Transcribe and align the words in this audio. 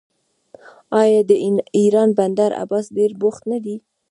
آیا 1.01 1.21
د 1.29 1.31
ایران 1.79 2.09
بندر 2.17 2.51
عباس 2.61 2.85
ډیر 2.97 3.11
بوخت 3.21 3.43
نه 3.51 3.57
دی؟ 3.63 3.75